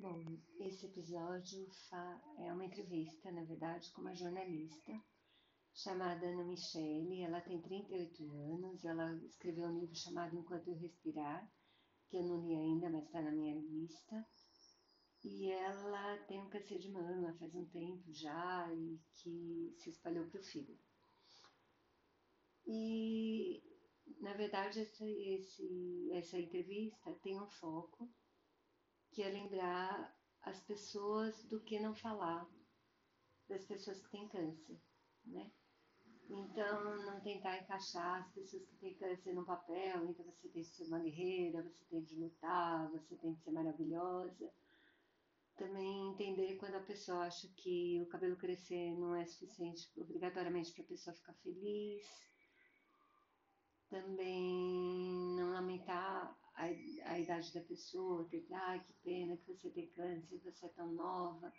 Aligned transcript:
Bom, 0.00 0.24
esse 0.60 0.86
episódio 0.86 1.68
é 2.38 2.50
uma 2.50 2.64
entrevista, 2.64 3.30
na 3.30 3.44
verdade, 3.44 3.92
com 3.92 4.00
uma 4.00 4.14
jornalista 4.14 4.98
chamada 5.74 6.26
Ana 6.26 6.42
Michele. 6.42 7.20
Ela 7.20 7.42
tem 7.42 7.60
38 7.60 8.32
anos, 8.32 8.82
ela 8.82 9.14
escreveu 9.26 9.66
um 9.66 9.78
livro 9.78 9.94
chamado 9.94 10.34
Enquanto 10.34 10.68
Eu 10.68 10.78
Respirar, 10.78 11.46
que 12.08 12.16
eu 12.16 12.22
não 12.22 12.40
li 12.40 12.54
ainda, 12.54 12.88
mas 12.88 13.04
está 13.04 13.20
na 13.20 13.30
minha 13.30 13.54
lista. 13.54 14.26
E 15.22 15.50
ela 15.50 16.16
tem 16.20 16.40
um 16.40 16.48
câncer 16.48 16.78
de 16.78 16.90
mama 16.90 17.36
faz 17.38 17.54
um 17.54 17.66
tempo 17.66 18.10
já 18.10 18.72
e 18.72 18.98
que 19.16 19.74
se 19.76 19.90
espalhou 19.90 20.24
para 20.30 20.40
o 20.40 20.44
fígado. 20.44 20.80
E, 22.66 23.62
na 24.18 24.32
verdade, 24.32 24.80
esse, 24.80 26.10
essa 26.14 26.38
entrevista 26.38 27.12
tem 27.22 27.38
um 27.38 27.50
foco 27.50 28.10
que 29.10 29.22
é 29.22 29.28
lembrar 29.28 30.16
as 30.42 30.60
pessoas 30.60 31.42
do 31.44 31.60
que 31.60 31.78
não 31.78 31.94
falar 31.94 32.48
das 33.48 33.64
pessoas 33.64 34.00
que 34.00 34.10
têm 34.10 34.28
câncer, 34.28 34.80
né? 35.24 35.50
Então, 36.32 36.96
não 37.04 37.20
tentar 37.20 37.58
encaixar 37.58 38.20
as 38.20 38.32
pessoas 38.32 38.64
que 38.64 38.76
têm 38.76 38.94
câncer 38.94 39.34
no 39.34 39.44
papel, 39.44 40.06
então 40.06 40.24
você 40.24 40.48
tem 40.48 40.62
que 40.62 40.68
ser 40.68 40.84
uma 40.84 41.00
guerreira, 41.00 41.60
você 41.60 41.84
tem 41.90 42.04
que 42.04 42.14
lutar, 42.14 42.88
você 42.92 43.16
tem 43.16 43.34
que 43.34 43.42
ser 43.42 43.50
maravilhosa. 43.50 44.52
Também 45.56 46.08
entender 46.08 46.56
quando 46.56 46.76
a 46.76 46.82
pessoa 46.82 47.26
acha 47.26 47.48
que 47.56 48.00
o 48.00 48.06
cabelo 48.06 48.36
crescer 48.36 48.94
não 48.94 49.14
é 49.16 49.26
suficiente 49.26 49.90
obrigatoriamente 49.96 50.72
para 50.72 50.84
a 50.84 50.86
pessoa 50.86 51.16
ficar 51.16 51.34
feliz. 51.42 52.06
Também 53.90 55.34
não 55.36 55.50
lamentar 55.50 56.32
a, 56.60 57.12
a 57.12 57.18
idade 57.18 57.54
da 57.54 57.62
pessoa, 57.62 58.28
que, 58.28 58.46
ai, 58.52 58.84
que 58.84 58.92
pena 59.02 59.36
que 59.38 59.46
você 59.46 59.70
tem 59.70 59.88
câncer, 59.90 60.40
você 60.44 60.66
é 60.66 60.68
tão 60.70 60.92
nova. 60.92 61.52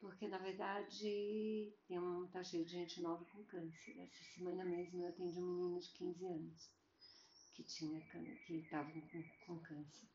Porque, 0.00 0.28
na 0.28 0.38
verdade, 0.38 1.72
tem 1.86 1.98
um, 1.98 2.26
tá 2.28 2.42
cheio 2.42 2.64
de 2.64 2.72
gente 2.72 3.00
nova 3.00 3.24
com 3.26 3.44
câncer. 3.44 3.98
Essa 3.98 4.24
semana 4.34 4.64
mesmo 4.64 5.02
eu 5.02 5.08
atendi 5.08 5.40
um 5.40 5.46
menino 5.46 5.80
de 5.80 5.90
15 5.92 6.26
anos 6.26 6.70
que 7.54 7.62
tinha 7.64 8.00
que 8.46 8.54
estava 8.54 8.90
com, 8.90 9.22
com 9.46 9.60
câncer. 9.60 10.08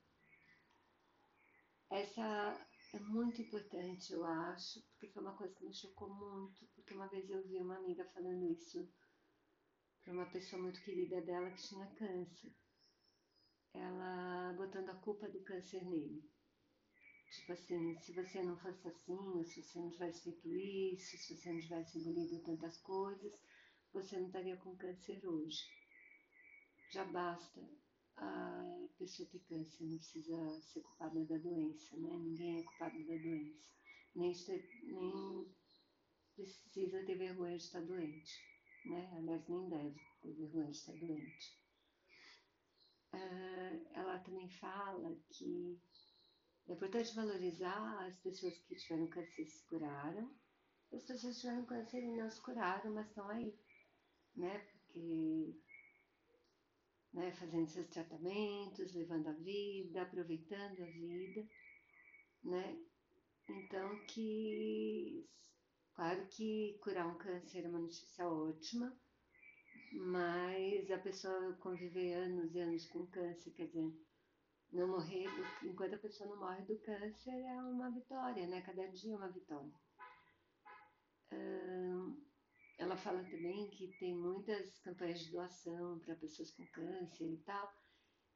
Essa 1.90 2.68
é 2.94 3.00
muito 3.00 3.42
importante, 3.42 4.14
eu 4.14 4.26
acho, 4.26 4.82
porque 4.92 5.10
foi 5.10 5.22
uma 5.22 5.36
coisa 5.38 5.54
que 5.54 5.66
me 5.66 5.74
chocou 5.74 6.10
muito, 6.14 6.66
porque 6.76 6.94
uma 6.94 7.08
vez 7.08 7.30
eu 7.30 7.46
vi 7.46 7.58
uma 7.58 7.78
amiga 7.78 8.06
falando 8.14 8.52
isso 8.52 8.90
para 10.04 10.14
uma 10.14 10.26
pessoa 10.32 10.62
muito 10.62 10.82
querida 10.82 11.22
dela 11.22 11.52
que 11.52 11.62
tinha 11.68 11.86
câncer 11.96 12.54
ela 13.74 14.54
botando 14.54 14.90
a 14.90 14.96
culpa 14.96 15.28
do 15.28 15.42
câncer 15.42 15.84
nele. 15.84 16.24
Tipo 17.32 17.54
assim, 17.54 18.00
se 18.00 18.14
você 18.14 18.44
não 18.44 18.56
fosse 18.58 18.88
assim, 18.88 19.18
ou 19.18 19.44
se 19.44 19.64
você 19.64 19.80
não 19.80 19.90
tivesse 19.90 20.22
feito 20.22 20.48
isso, 20.48 21.18
se 21.18 21.36
você 21.36 21.52
não 21.52 21.60
tivesse 21.60 21.98
engolido 21.98 22.44
tantas 22.44 22.78
coisas, 22.78 23.34
você 23.92 24.20
não 24.20 24.28
estaria 24.28 24.56
com 24.58 24.78
câncer 24.78 25.26
hoje. 25.26 25.66
Já 26.92 27.04
basta 27.06 27.68
a 28.18 28.88
pessoa 29.00 29.28
ter 29.30 29.40
câncer, 29.40 29.84
não 29.84 29.98
precisa 29.98 30.62
ser 30.62 30.82
culpada 30.82 31.26
da 31.26 31.38
doença, 31.38 31.98
né? 31.98 32.16
Ninguém 32.16 32.60
é 32.60 32.64
culpado 32.64 33.00
da 33.00 33.16
doença. 33.16 33.74
Nem, 34.16 34.34
nem 34.84 35.56
precisa 36.36 37.04
ter 37.04 37.18
vergonha 37.18 37.58
de 37.58 37.64
estar 37.64 37.82
doente, 37.82 38.40
né? 38.86 39.12
Aliás, 39.18 39.50
nem 39.50 39.70
deve 39.70 40.00
ter 40.22 40.34
vergonha 40.34 40.70
de 40.70 40.78
estar 40.78 40.94
doente 40.94 41.63
uh, 43.14 43.88
ela 43.94 44.20
também 44.20 44.50
fala 44.50 45.16
que 45.30 45.80
é 46.68 46.74
importante 46.74 47.16
valorizar 47.16 48.06
as 48.08 48.18
pessoas 48.18 48.58
que 48.58 48.76
tiveram 48.76 49.08
câncer 49.08 49.44
e 49.44 49.48
se 49.48 49.66
curaram, 49.68 50.34
as 50.94 51.04
pessoas 51.04 51.36
que 51.36 51.42
tiveram 51.42 51.66
câncer 51.66 52.04
e 52.04 52.18
não 52.18 52.30
se 52.30 52.42
curaram, 52.42 52.94
mas 52.94 53.08
estão 53.08 53.28
aí, 53.30 53.54
né? 54.36 54.60
Porque 54.60 55.56
né, 57.14 57.32
fazendo 57.34 57.68
seus 57.68 57.88
tratamentos, 57.90 58.94
levando 58.94 59.28
a 59.28 59.34
vida, 59.34 60.02
aproveitando 60.02 60.84
a 60.84 60.88
vida, 60.88 61.48
né? 62.44 62.78
Então 63.50 64.06
que 64.08 65.28
claro 65.94 66.26
que 66.28 66.78
curar 66.82 67.08
um 67.08 67.18
câncer 67.18 67.66
é 67.66 67.70
uma 67.70 67.80
notícia 67.80 68.28
ótima, 68.28 68.98
mas 69.92 70.43
a 70.92 70.98
pessoa 70.98 71.54
conviver 71.62 72.14
anos 72.14 72.54
e 72.56 72.60
anos 72.60 72.86
com 72.88 73.06
câncer, 73.08 73.52
quer 73.52 73.68
dizer, 73.68 73.94
não 74.72 74.88
morrer, 74.88 75.26
do, 75.26 75.68
enquanto 75.70 75.94
a 75.94 76.00
pessoa 76.00 76.30
não 76.30 76.40
morre 76.40 76.64
do 76.66 76.78
câncer, 76.80 77.32
é 77.32 77.62
uma 77.62 77.92
vitória, 77.92 78.48
né? 78.48 78.62
Cada 78.62 78.88
dia 78.88 79.14
é 79.14 79.16
uma 79.16 79.30
vitória. 79.30 79.72
ela 82.80 82.98
fala 82.98 83.24
também 83.24 83.70
que 83.70 83.96
tem 84.00 84.16
muitas 84.16 84.80
campanhas 84.80 85.20
de 85.20 85.32
doação 85.32 86.00
para 86.00 86.16
pessoas 86.16 86.52
com 86.52 86.66
câncer 86.68 87.32
e 87.32 87.38
tal, 87.44 87.72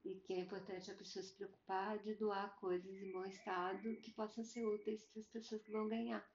e 0.06 0.16
que 0.22 0.34
é 0.34 0.40
importante 0.40 0.92
a 0.92 0.96
pessoa 0.96 1.24
se 1.24 1.36
preocupar 1.36 2.00
de 2.00 2.14
doar 2.16 2.56
coisas 2.60 2.96
em 3.02 3.12
bom 3.12 3.26
estado 3.26 4.00
que 4.02 4.14
possam 4.14 4.44
ser 4.44 4.66
úteis 4.66 5.04
para 5.06 5.20
as 5.20 5.28
pessoas 5.28 5.62
que 5.64 5.72
vão 5.72 5.88
ganhar 5.88 6.26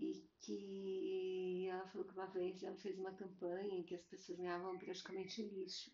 e 0.00 0.26
que 0.40 1.68
ela 1.68 1.86
falou 1.88 2.06
que 2.06 2.14
uma 2.14 2.26
vez 2.26 2.62
ela 2.62 2.76
fez 2.76 2.98
uma 2.98 3.12
campanha 3.12 3.74
em 3.74 3.82
que 3.82 3.94
as 3.94 4.04
pessoas 4.06 4.38
ganhavam 4.38 4.78
praticamente 4.78 5.42
lixo 5.42 5.92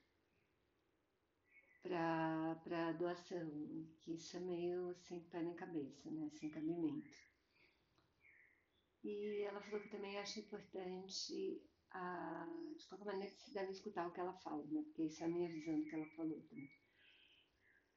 para 1.83 2.93
doação, 2.93 3.87
que 4.01 4.15
isso 4.15 4.37
é 4.37 4.41
meio 4.41 4.95
sem 4.95 5.21
pé 5.25 5.43
nem 5.43 5.55
cabeça, 5.55 6.11
né? 6.11 6.31
sem 6.31 6.51
cabimento. 6.51 7.11
E 9.03 9.43
ela 9.43 9.61
falou 9.61 9.81
que 9.81 9.89
também 9.89 10.19
acha 10.19 10.41
importante, 10.41 11.63
a, 11.91 12.49
de 12.77 12.87
qualquer 12.89 13.07
maneira, 13.07 13.33
se 13.33 13.55
deve 13.55 13.71
escutar 13.71 14.07
o 14.07 14.13
que 14.13 14.21
ela 14.21 14.35
fala, 14.35 14.65
né? 14.67 14.83
porque 14.85 15.05
isso 15.05 15.23
é 15.23 15.27
a 15.27 15.29
minha 15.29 15.49
visão 15.49 15.79
do 15.79 15.85
que 15.85 15.95
ela 15.95 16.07
falou 16.17 16.41
também. 16.43 16.71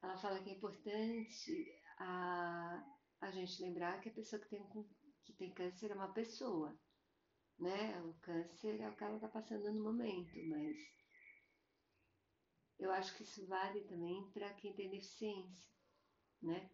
Ela 0.02 0.16
fala 0.18 0.42
que 0.42 0.50
é 0.50 0.54
importante 0.54 1.82
a, 1.98 2.96
a 3.20 3.30
gente 3.30 3.62
lembrar 3.62 4.00
que 4.00 4.08
a 4.08 4.12
pessoa 4.12 4.40
que 4.40 4.48
tem 4.48 4.60
um 4.60 4.68
que 5.24 5.32
tem 5.32 5.52
câncer 5.52 5.90
é 5.90 5.94
uma 5.94 6.12
pessoa, 6.12 6.78
né? 7.58 8.00
O 8.02 8.14
câncer 8.20 8.80
é 8.80 8.88
o 8.88 8.96
que 8.96 9.04
ela 9.04 9.16
está 9.16 9.28
passando 9.28 9.72
no 9.72 9.82
momento, 9.82 10.38
mas 10.48 10.76
eu 12.78 12.90
acho 12.90 13.14
que 13.16 13.22
isso 13.22 13.46
vale 13.46 13.82
também 13.82 14.30
para 14.32 14.52
quem 14.54 14.72
tem 14.72 14.90
deficiência, 14.90 15.70
né? 16.42 16.70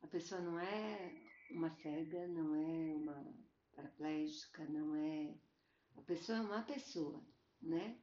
A 0.00 0.06
pessoa 0.06 0.40
não 0.40 0.58
é 0.58 1.30
uma 1.50 1.70
cega, 1.70 2.26
não 2.28 2.54
é 2.54 2.94
uma 2.94 3.34
paraplégica, 3.74 4.64
não 4.66 4.96
é. 4.96 5.38
A 5.96 6.02
pessoa 6.02 6.38
é 6.38 6.40
uma 6.40 6.62
pessoa, 6.62 7.22
né? 7.60 8.00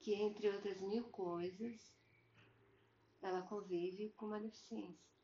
Que 0.00 0.14
entre 0.14 0.48
outras 0.48 0.80
mil 0.80 1.04
coisas, 1.10 1.94
ela 3.20 3.42
convive 3.42 4.10
com 4.16 4.26
uma 4.26 4.40
deficiência, 4.40 5.14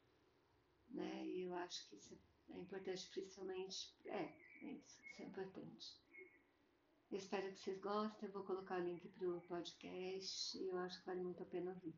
né? 0.91 1.27
E 1.27 1.43
eu 1.43 1.55
acho 1.55 1.89
que 1.89 1.97
isso 1.97 2.15
é 2.15 2.19
é 2.55 2.59
importante 2.59 3.09
principalmente. 3.11 3.95
É, 4.07 4.23
é 4.63 4.73
isso, 4.73 5.03
isso 5.03 5.23
é 5.23 5.25
importante. 5.25 6.03
Eu 7.11 7.19
espero 7.19 7.53
que 7.53 7.59
vocês 7.59 7.81
gostem. 7.81 8.29
Eu 8.29 8.33
vou 8.33 8.45
colocar 8.45 8.81
o 8.81 8.85
link 8.85 9.07
para 9.09 9.29
o 9.29 9.41
podcast 9.43 10.59
eu 10.59 10.79
acho 10.79 10.99
que 11.01 11.07
vale 11.07 11.23
muito 11.23 11.43
a 11.43 11.47
pena 11.47 11.73
ouvir. 11.73 11.95